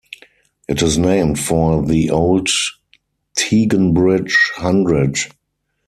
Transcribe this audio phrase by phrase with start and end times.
[0.67, 2.49] It is named for the old
[3.37, 5.19] Teignbridge hundred.